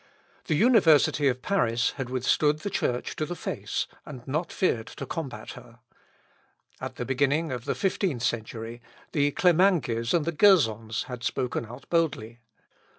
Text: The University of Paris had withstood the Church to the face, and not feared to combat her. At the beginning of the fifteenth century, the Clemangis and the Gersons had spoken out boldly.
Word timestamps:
The 0.45 0.55
University 0.55 1.27
of 1.27 1.43
Paris 1.43 1.91
had 1.97 2.09
withstood 2.09 2.61
the 2.61 2.71
Church 2.71 3.15
to 3.17 3.23
the 3.27 3.35
face, 3.35 3.85
and 4.03 4.27
not 4.27 4.51
feared 4.51 4.87
to 4.87 5.05
combat 5.05 5.51
her. 5.51 5.77
At 6.79 6.95
the 6.95 7.05
beginning 7.05 7.51
of 7.51 7.65
the 7.65 7.75
fifteenth 7.75 8.23
century, 8.23 8.81
the 9.11 9.29
Clemangis 9.33 10.15
and 10.15 10.25
the 10.25 10.31
Gersons 10.31 11.03
had 11.03 11.23
spoken 11.23 11.67
out 11.67 11.87
boldly. 11.91 12.39